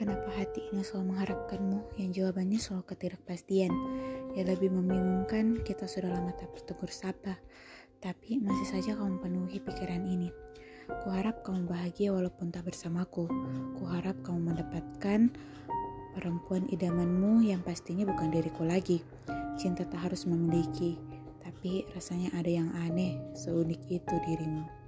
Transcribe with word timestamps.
Kenapa 0.00 0.32
hati 0.32 0.64
ini 0.72 0.80
selalu 0.80 1.12
mengharapkanmu 1.12 2.00
yang 2.00 2.08
jawabannya 2.08 2.56
selalu 2.56 2.88
ketidakpastian. 2.88 3.68
Ya 4.32 4.48
lebih 4.48 4.72
membingungkan, 4.72 5.60
kita 5.60 5.84
sudah 5.84 6.08
lama 6.08 6.32
tak 6.40 6.48
bertegur 6.56 6.88
sapa, 6.88 7.36
tapi 8.00 8.40
masih 8.40 8.64
saja 8.64 8.96
kamu 8.96 9.20
penuhi 9.20 9.60
pikiran 9.60 10.00
ini. 10.08 10.32
Kuharap 11.04 11.44
kamu 11.44 11.68
bahagia 11.68 12.16
walaupun 12.16 12.48
tak 12.48 12.72
bersamaku. 12.72 13.28
Kuharap 13.76 14.16
kamu 14.24 14.56
mendapatkan 14.56 15.36
perempuan 16.16 16.64
idamanmu 16.72 17.44
yang 17.44 17.60
pastinya 17.60 18.08
bukan 18.08 18.32
diriku 18.32 18.64
lagi. 18.64 19.04
Cinta 19.60 19.84
tak 19.84 20.08
harus 20.08 20.24
memiliki, 20.24 20.96
tapi 21.44 21.84
rasanya 21.92 22.32
ada 22.40 22.48
yang 22.48 22.72
aneh, 22.88 23.20
seunik 23.36 23.84
itu 23.92 24.16
dirimu. 24.24 24.79